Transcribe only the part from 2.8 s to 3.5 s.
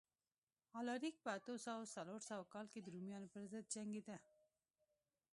د رومیانو